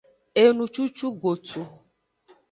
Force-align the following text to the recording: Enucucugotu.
Enucucugotu. 0.41 1.61